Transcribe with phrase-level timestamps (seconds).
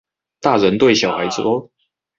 [0.39, 1.69] 大人對小孩說